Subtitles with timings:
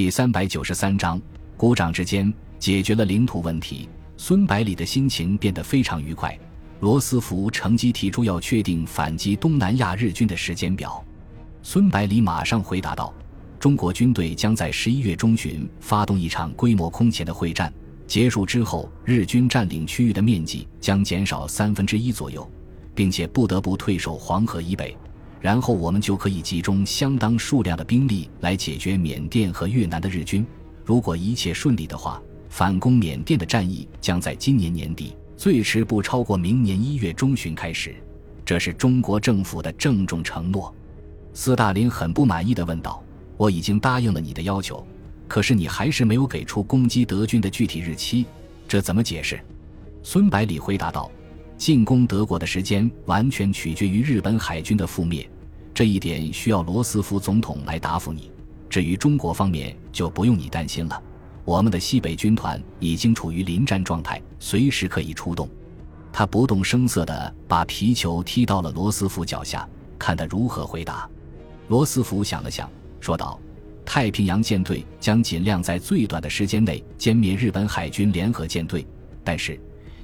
[0.00, 1.20] 第三百九十三章，
[1.58, 3.86] 鼓掌之间解决了领土问题。
[4.16, 6.34] 孙百里的心情变得非常愉快。
[6.80, 11.04] 罗斯福乘机提出要确定反击东南亚日军的时间表。
[11.62, 13.12] 孙百里马上回答道
[13.60, 17.70] ：“中国军队将在十一月中旬发动一场规模空前的会战，
[18.06, 22.50] 结束之后，日军占领区域的面积将减少三分之一左右，
[22.94, 24.96] 并且不得不退守黄河以北。”
[25.40, 30.46] 然后我们就可以集中相当数量的兵力来解决缅甸和越南的日军。
[30.84, 37.94] 如果一切顺利的话，反攻缅甸的战役将在今年年底，最迟不超过明年一月中旬开始。
[38.44, 40.74] 这是中国政府的郑重承诺。
[41.32, 43.02] 斯大林很不满意地问道
[43.38, 44.84] ：“我已经答应了你的要求，
[45.28, 48.26] 可是你还是没有给出攻击德军的具体日期，
[48.66, 49.40] 这怎么解释？”
[50.02, 51.10] 孙百里回答道。
[51.60, 55.28] 进攻德国的时间完全取决于日本海军的覆灭，
[55.74, 58.32] 这一点需要罗斯福总统来答复你。
[58.70, 61.02] 至于中国方面，就不用你担心了。
[61.44, 65.46] 我们的西北军团已经处于临战状态，随时可以出动。
[66.10, 69.68] 他不动声色地把皮球踢到了罗斯福脚下，
[69.98, 71.06] 看他如何回答。
[71.68, 73.38] 罗斯福想了想，说道
[73.84, 78.86] ：“太平洋舰队将尽量在最短的时间内歼灭日本海军联合舰队，
[79.22, 79.60] 但是。”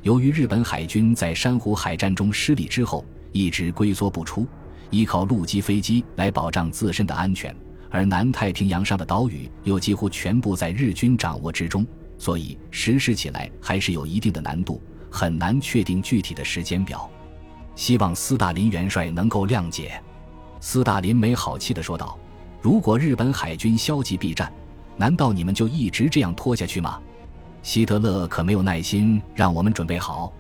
[0.07, 4.47] 由于日本海军在珊瑚海战中失利之后一直龟缩不出，
[4.89, 7.53] 依靠陆基飞机来保障自身的安全，
[7.91, 11.85] 而南太平洋上的岛屿又几乎全部在日军掌握之中，
[12.19, 17.11] 所以实施起来还是有一定的难度，很难确定具体的时间表。
[17.75, 20.01] 希望斯大林元帅能够谅解。
[20.61, 22.17] 斯大林没好气地说道
[22.63, 24.53] ：“如果日本海军消极避战，
[24.97, 27.03] 难道你们就一直这样拖下去吗？”
[27.67, 30.33] 希特勒可没有耐心让我们准备好，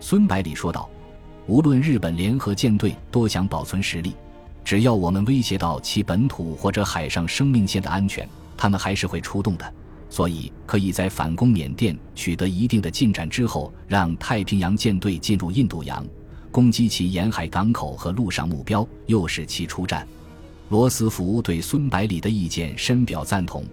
[0.00, 0.90] 孙百里说道
[1.46, 4.12] ：“无论日本联合舰队多想保存实力，
[4.64, 9.72] 只要我们威胁到其本土或者海上生命线的安全，他们还是会出动的。
[10.10, 16.04] 所以，可以在反攻缅甸取得一定的进展之后，让太平洋舰队进入印度洋，
[16.50, 20.04] 攻击其沿海港口和陆上目标，诱使其出战。”
[20.70, 23.64] 罗斯福对孙百里的意见深表赞同。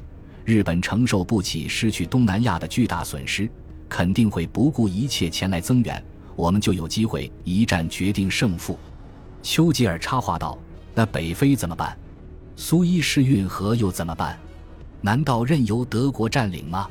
[0.44, 3.50] 日本承受不起失去东南亚的巨大损失，
[3.88, 6.03] 肯定会不顾一切前来增援，
[6.35, 8.78] 我们就有机会一战决定胜负。
[9.44, 10.57] 丘吉尔插话道
[10.94, 11.97] ：“那北非怎么办？
[12.56, 14.38] 苏伊士运河又怎么办？
[15.01, 16.88] 难道任由德国占领吗？”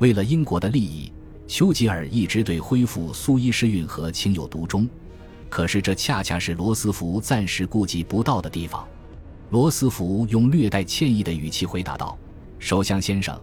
[0.00, 1.12] 为了英国的利益，
[1.46, 4.88] 丘吉尔一直对恢复苏伊士运河情有独钟。
[5.48, 8.86] 可是这恰恰是罗斯福暂时顾及不到的地方。
[9.50, 12.18] 罗斯福用略带歉意的语气回答道。
[12.58, 13.40] 首相先生，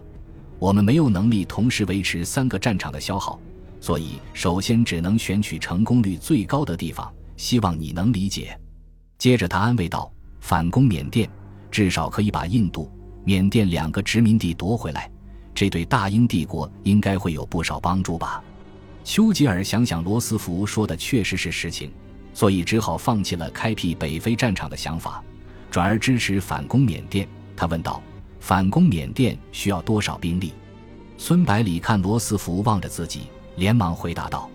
[0.58, 3.38] 我们没有能力同时维持三个战场的消耗，
[3.80, 7.12] 所以首先只能选取成功率最高的地方。
[7.36, 8.58] 希望你能理解。
[9.18, 10.10] 接着他安慰道
[10.40, 11.28] ：“反攻缅甸，
[11.70, 12.90] 至少可以把印度、
[13.24, 15.10] 缅甸两个殖民地夺回来，
[15.54, 18.42] 这对大英帝国应该会有不少帮助吧？”
[19.04, 21.92] 丘吉尔想想罗斯福说的确实是实情，
[22.32, 25.22] 所以只好放弃了开辟北非战场的想法，
[25.70, 27.28] 转而支持反攻缅甸。
[27.54, 28.02] 他问道。
[28.46, 30.52] 反攻缅甸需要多少兵力？
[31.18, 33.22] 孙百里看罗斯福望着自己，
[33.56, 34.48] 连忙回答道：“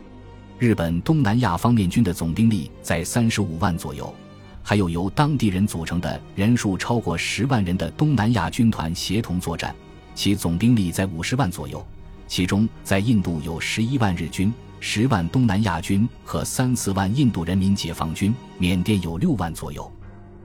[0.57, 4.15] 日本东南亚方面军的总兵力在三十五万左右，
[4.63, 9.75] 还有由当地人组成的人数超过十万人的东南亚军团协同作战，
[10.15, 11.85] 其总兵力在五十万左右。
[12.29, 19.91] 其中，在印度有十一万日军、十万东南亚军和三四万印度人民解放军；缅甸有六万左右。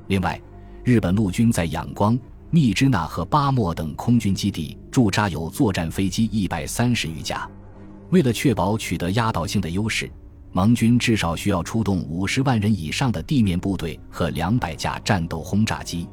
[0.08, 0.36] 另外，
[0.82, 2.18] 日本陆军在仰光。”
[2.50, 7.48] 密支那和巴莫等空军基地驻扎有作战飞机一百三十余架。
[8.10, 10.10] 为了确保取得压倒性的优势，
[10.52, 16.08] 盟军至少需要出动五十万人以上的地面部队和两百架战斗轰炸机。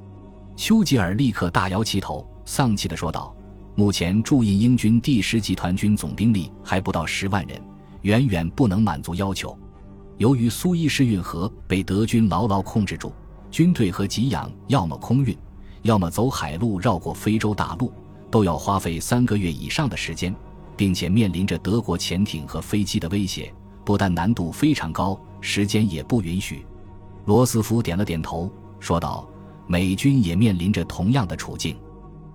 [0.55, 3.35] 丘吉尔立刻大摇其头，丧气地说道
[3.75, 7.61] ：“目前驻印英军第十集团军总兵力还不到十万人，
[8.01, 9.57] 远远不能满足要求。
[10.17, 13.13] 由于苏伊士运河被德军牢牢控制住，
[13.49, 15.37] 军队和给养要么空运。”
[15.83, 17.91] 要么走海路绕过非洲大陆，
[18.31, 20.33] 都要花费三个月以上的时间，
[20.75, 23.53] 并且面临着德国潜艇和飞机的威胁，
[23.85, 26.65] 不但难度非常高，时间也不允许。
[27.25, 28.49] 罗斯福点了点头，
[28.79, 29.27] 说道
[29.67, 31.75] ：“美军也面临着同样的处境。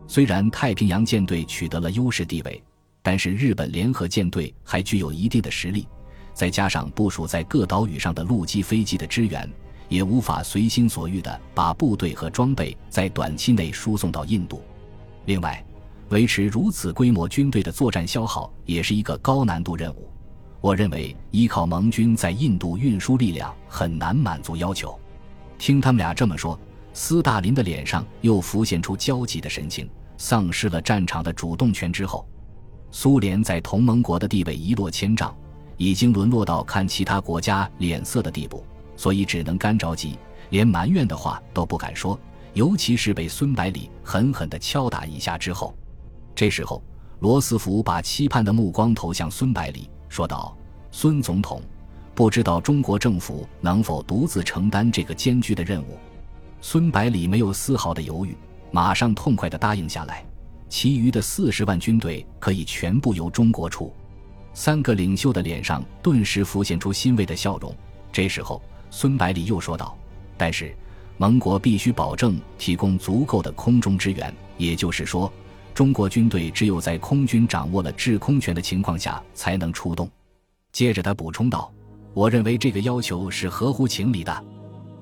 [0.06, 2.62] 虽然太平洋舰队取得了优势地位，
[3.02, 5.86] 但是日本联合舰队还具有一定的实力，
[6.34, 9.50] 再加上部署在各岛屿上的陆基飞机的支援。”
[9.88, 14.62] 也无法随心所欲地把部队和装备在短期内输送到印度。
[15.24, 15.64] 另外，
[16.10, 20.08] 维持如此规模军队的作战消耗也是一个高难度任务。
[20.60, 24.98] 我认为依靠盟军在印度运输力量很难满足要求。
[25.58, 26.58] 听他们俩这么说，
[26.92, 32.26] 斯大林的脸上又浮现出焦急的神情，丧失了战场的主动权之后，
[32.90, 35.36] 苏联在同盟国的地位一落千丈，
[35.76, 38.64] 已经沦落到看其他国家脸色的地步，
[38.98, 40.18] 所以只能干着急，
[40.50, 42.18] 连埋怨的话都不敢说。
[42.52, 45.72] 尤其是被孙百里狠狠地敲打一下之后，
[46.34, 46.82] 这时候
[47.20, 50.56] 罗斯福把期盼的目光投向孙百里，说道
[50.90, 51.62] ：“孙总统，
[52.12, 55.96] 不知道中国政府能否独自承担这个艰巨的任务？”
[56.60, 58.36] 孙百里没有丝毫的犹豫，
[58.72, 60.24] 马上痛快地答应下来。
[60.68, 63.94] 其余的四十万军队可以全部由中国出。
[64.54, 67.72] 三个领袖的脸上顿时浮现出欣慰的笑容。
[68.10, 69.96] 这时候，孙百里又说道
[70.36, 70.74] ：“但是，
[71.16, 75.32] 盟国必须保证提供足够的空中支援，也就是说，
[75.74, 80.08] 中国军队只有在空军掌握了制空权的情况下才能出动。”
[80.72, 81.72] 接着他补充道
[82.14, 84.44] ：“我认为这个要求是合乎情理的。”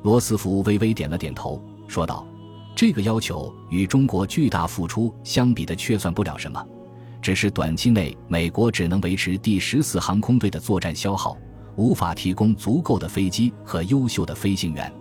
[0.02, 2.26] 罗斯福微微点了点头，说道
[2.76, 6.64] ：“这个要求与中国巨大付出相比的，确算不了什么。
[7.20, 11.36] 只是短期内，美国只能维持第十四航空队的作战消耗，
[11.76, 14.92] 无法提供足够的飞机和优秀的飞行员。”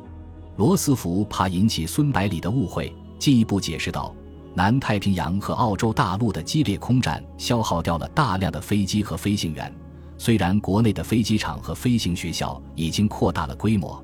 [0.58, 4.14] 罗斯福怕引起孙百里的误会，进一步解释道
[4.54, 9.74] ：“南太平洋和澳洲大陆的激烈空战消耗掉了大量的飞机和飞行员。
[10.18, 14.02] 虽然国内的飞机场和飞行学校已经扩大了规模。”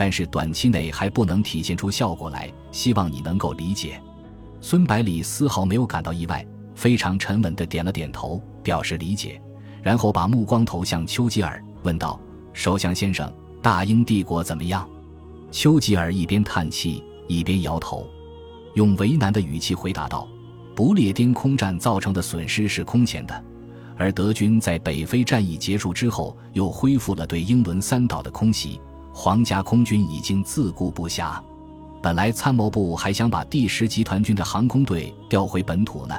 [0.00, 4.00] 但是短期内还不能体现出效果来，希望你能够理解。
[4.60, 9.42] 孙百里丝毫没有感到意外，非常沉稳地点了点头，表示理解，
[9.82, 12.20] 然后把目光投向丘吉尔，问道
[12.52, 13.32] ：“首相先生，
[13.62, 14.86] 大英帝国怎么样？”
[15.50, 18.06] 丘吉尔一边叹气一边摇头，
[18.74, 20.28] 用为难的语气回答道
[20.76, 23.42] ：“不列颠空战造成的损失是空前的，
[23.96, 28.78] 而德军在北非战役结束之后又恢复了对英伦三岛的空袭。”
[29.10, 31.40] 皇家空军已经自顾不暇，
[32.02, 36.14] 本来参谋部还想把第十集团军的航空队调回本土呢，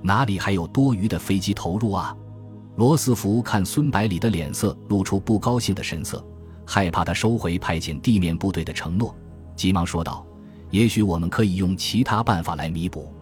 [0.00, 2.16] 哪里还有多余的飞机投入啊？
[2.80, 6.24] 罗斯福看孙百里的脸色露出不高兴的神色，
[6.64, 9.14] 害怕他收回派遣地面部队的承诺，
[9.54, 10.26] 急忙说道
[10.72, 13.12] ：“也许我们可以用其他办法来弥补。”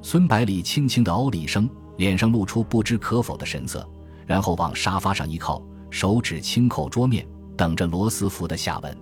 [0.00, 3.84] 孙百里轻轻地哦了一声，脸上露出不知可否的神色，
[4.28, 5.60] 然后往沙发上一靠，
[5.90, 7.26] 手指轻扣桌面。
[7.56, 8.96] 等着罗斯福的下文。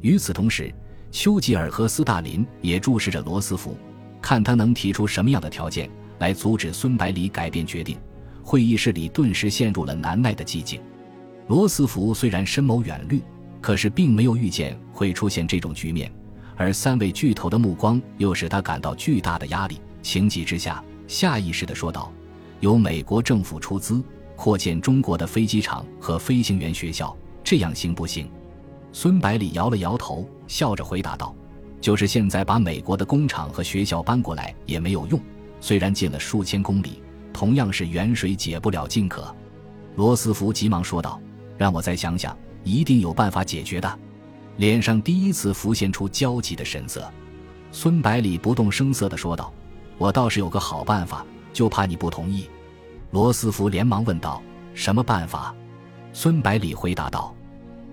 [0.00, 0.74] 与此同时，
[1.12, 3.76] 丘吉尔和斯大林也注视着罗斯福，
[4.20, 5.88] 看他能提出什么样的条件
[6.18, 7.96] 来阻止孙百里改变决定。
[8.46, 10.80] 会议室里顿时陷入了难耐的寂静。
[11.48, 13.20] 罗斯福虽然深谋远虑，
[13.60, 16.08] 可是并没有预见会出现这种局面，
[16.54, 19.80] 而三位巨头的目光又使他感到巨大的压力。
[20.00, 22.12] 情急之下，下意识地说道
[22.60, 24.00] ：“由美国政府出资
[24.36, 28.30] 扩建中国的飞机场和飞行员学校。”这样行不行？
[28.92, 31.34] 孙百里摇了摇头，笑着回答道
[31.80, 35.20] ：“就是现在把美国的工厂和学校搬过来也没有用。
[35.60, 37.02] 虽然近了数千公里，
[37.36, 39.32] 同样是远水解不了近渴。”
[39.94, 41.20] 罗斯福急忙说道
[41.58, 43.98] ：“让我再想想，一定有办法解决的。”
[44.56, 47.06] 脸上第一次浮现出焦急的神色。
[47.70, 49.52] 孙百里不动声色地说道
[49.98, 52.48] ：“我倒是有个好办法，就怕你不同意。”
[53.12, 54.42] 罗斯福连忙问道
[54.72, 55.54] ：“什么办法？”
[56.14, 57.34] 孙百里回答道。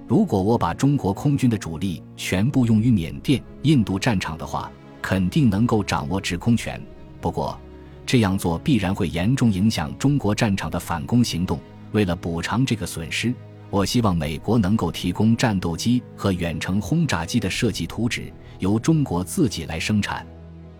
[0.07, 6.81] 如果我把中国空军的主力全部用于缅甸、印度战场的话，肯定能够掌握制空权。
[7.21, 7.57] 不过，
[8.05, 11.59] 这样做必然会严重影响中国战场的反攻行动。
[11.91, 13.33] 为了补偿这个损失，
[13.69, 20.25] 我希望美国能够提供战斗机和远程轰炸机的设计图纸，由中国自己来生产。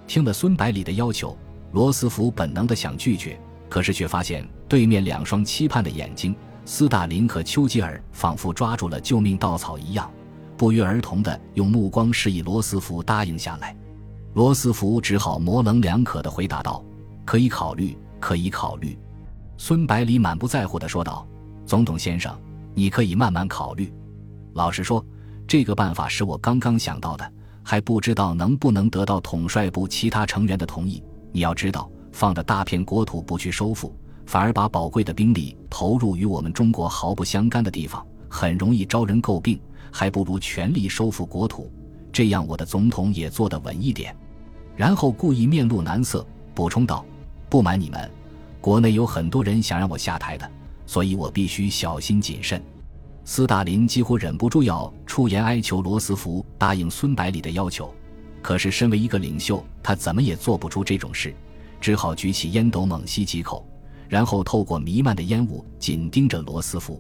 [0.06, 1.38] 听了孙百里的要求，
[1.72, 6.36] 罗斯福本能的想拒绝，可是却发现对面两双期盼的眼睛。
[6.66, 10.10] 斯大林和丘吉尔仿佛抓住了救命稻草一样，
[10.56, 13.76] 不约而同地用目光示意罗斯福答应下来。
[14.34, 16.84] 罗斯福只好模棱两可地回答道
[17.26, 18.98] ：“可以考虑，可以考虑。”
[19.58, 21.28] 孙百里满不在乎地说道
[21.66, 22.38] ：“总统先生，
[22.74, 23.94] 你可以慢慢考虑。
[24.54, 25.06] 老实说，
[25.48, 31.04] 这个办法是我刚刚想到的，还不知道能不能得到统帅部其他成员的同意。
[31.32, 39.60] 你要知道，放着大片国土不去收复。”反而把宝贵的兵力投入与我们中国毫不相干的地方，很容易招人诟病，
[39.92, 41.70] 还不如全力收复国土，
[42.10, 44.16] 这样我的总统也做得稳一点。
[44.78, 46.26] 然后故意面露难色，
[46.56, 47.06] 补充道
[47.54, 48.10] ：“不瞒你们，
[48.60, 50.52] 国内有很多人想让我下台的，
[50.88, 52.60] 所以我必须小心谨慎。”
[53.26, 57.94] 斯大林几乎忍不住要出言哀求罗斯福答应孙百里的要求，
[58.42, 61.32] 可是身为一个领袖，他怎么也做不出这种事，
[61.80, 63.64] 只好举起烟斗猛吸几口。
[64.10, 67.00] 然后透过弥漫的烟雾，紧盯着罗斯福。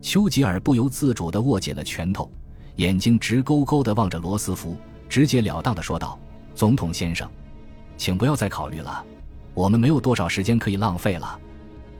[0.00, 2.32] 丘吉尔不由自主地握紧了拳头，
[2.76, 4.74] 眼睛直勾勾地望着罗斯福，
[5.06, 6.18] 直截了当地说道
[6.56, 7.30] ：“总统先生，
[7.98, 9.04] 请不要再考虑了。
[9.54, 11.38] 我们没有多少时间可以浪费了。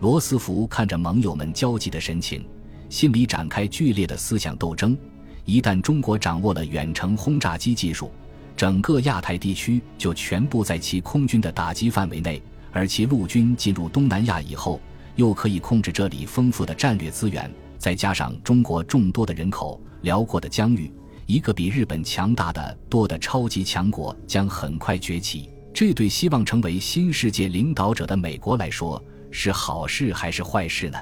[0.00, 2.44] 罗斯福看着盟友们焦急的神情，
[2.88, 4.96] 心里展开剧烈的思想斗争。
[5.44, 8.10] 一旦中国掌握了远程轰炸机技术，
[8.56, 12.40] 整个亚太地区就全部在其空军的打击范围内；
[12.72, 14.80] 而其陆军进入东南亚以后，
[15.16, 17.50] 又可以控制这里丰富的战略资源。
[17.78, 20.92] 再加上中国众多的人口、辽阔的疆域，
[21.26, 25.50] 一个比日本强大的多的超级强国将很快崛起。
[25.74, 30.98] 这对希望成为新世界领导者的美国来说，是好事还是坏事呢？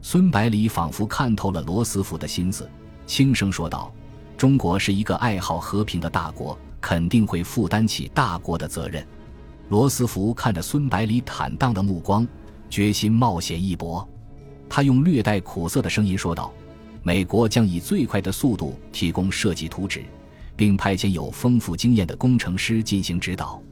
[0.00, 2.68] 孙百里仿佛看透了罗斯福的心思。
[3.06, 3.92] 轻声说道
[4.36, 9.06] ：“中国是一个爱好和平的大国，肯定会负担起大国的责任。”
[9.68, 12.26] 罗斯福看着孙百里坦荡的目光，
[12.70, 14.06] 决心冒险一搏。
[14.70, 16.50] 他用略带苦涩的声音说道
[17.02, 20.02] ：“美国将以最快的速度提供设计图纸，
[20.56, 23.62] 并派遣有丰富经验的工程师进行指导。”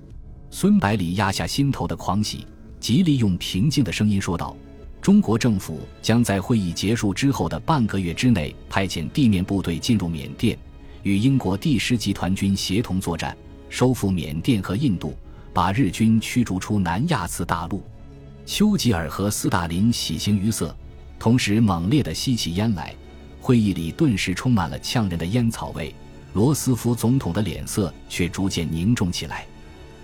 [0.58, 2.46] 孙百里压下心头的狂喜，
[2.80, 4.56] 极力用平静的声音说道。
[5.02, 10.58] 中国政府将在会议结束之后的半个月之内派遣地面部队进入缅甸，
[11.02, 13.36] 与英国第十集团军协同作战，
[13.68, 15.14] 收复缅甸和印度，
[15.52, 17.84] 把日军驱逐出南亚次大陆。
[18.46, 20.74] 丘吉尔和斯大林喜形于色，
[21.18, 22.94] 同时猛烈地吸起烟来，
[23.42, 25.94] 会议里顿时充满了呛人的烟草味。
[26.32, 29.46] 罗斯福总统的脸色却逐渐凝重起来。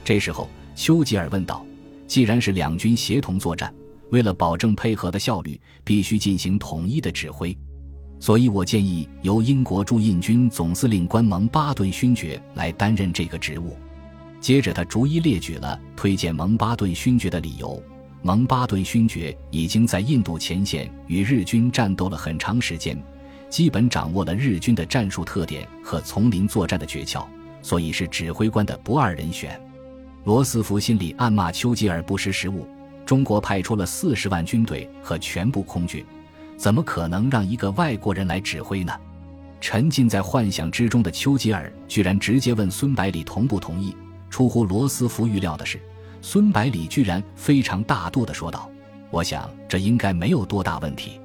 [0.04, 1.64] 这时候，丘吉尔问道
[2.06, 3.72] ：“既然是两军协同作战，”
[4.10, 7.56] 为了保证配合的效率，必须进行统一的指挥，
[8.20, 13.74] 所以我建议由英国驻印军总司令官蒙巴顿勋爵来担任这个职务。
[14.38, 17.82] 接着，他逐一列举了推荐蒙巴顿勋爵的理由。
[18.20, 23.00] 蒙巴顿勋爵已经在印度前线与日军战斗了很长时间，
[23.48, 27.24] 基本掌握了日军的战术特点和丛林作战的诀窍，
[27.62, 29.58] 所以是指挥官的不二人选。
[30.24, 32.66] 罗斯福心里暗骂丘吉尔不识时务。
[33.04, 36.04] 中国派出了四十万军队和全部空军，
[36.56, 38.92] 怎么可能让一个外国人来指挥呢？
[39.60, 43.94] 沉浸在幻想之中的丘吉尔居然直接问孙百里同不同意。
[44.30, 45.80] 出乎罗斯福预料的是，
[46.20, 48.70] 孙百里居然非常大度地说道
[49.10, 51.20] ：“我想这应该没有多大问题。”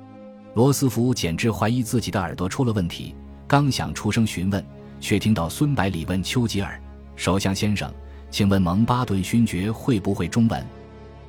[0.56, 3.16] 罗斯福简直怀疑自己的耳朵出了问题，
[3.48, 4.66] 刚想出声询问，
[5.00, 6.82] 却听到孙百里问丘吉尔
[7.16, 7.94] ：“首相先生，
[8.30, 10.66] 请问蒙巴顿勋爵会不会中文？”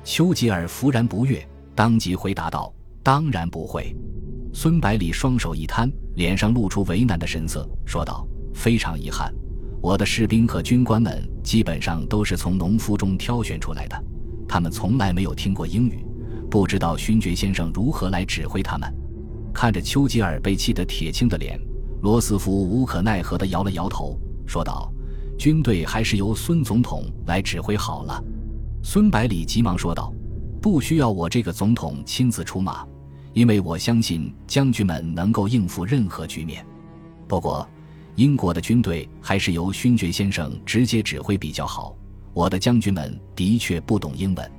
[0.03, 3.95] 丘吉尔弗然不悦，当即回答道：“当然不会。”
[4.53, 9.31] 孙百里双手一摊，脸上露出为难的神色，说道：“非常遗憾，
[9.81, 14.03] 我的士兵和军官们基本上都是从农夫中挑选出来的，
[14.47, 16.03] 他们从来没有听过英语，
[16.49, 18.91] 不知道勋爵先生如何来指挥他们。”
[19.53, 21.59] 看着丘吉尔被气得铁青的脸，
[22.01, 24.91] 罗斯福无可奈何地摇了摇头，说道
[25.39, 28.21] ：“军队还是由孙总统来指挥好了。”
[28.83, 30.13] 孙百里急忙说道
[30.61, 32.85] ：“不需要我这个总统亲自出马，
[33.33, 36.65] 因为我相信将军们能够应付任何局面。
[37.25, 37.67] 不过，
[38.15, 41.95] 英国的军队还是由勋爵先生直接指挥比较好。
[42.33, 44.51] 我的将军们的确不懂英文，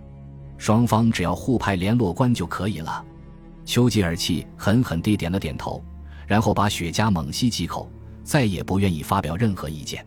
[0.56, 3.04] 双方只要互派联络官就可以了。”
[3.66, 5.84] 丘吉尔气狠狠地点了点头，
[6.26, 7.90] 然后把雪茄猛吸几口，
[8.24, 10.04] 再也不愿意发表任何意见。